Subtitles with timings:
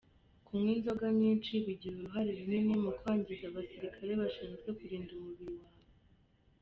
[0.45, 5.79] Kunywa inzoga nyinshi bigira uruhare runini mu kwangiza abasirikare bashinzwe kurinda umubiri wawe.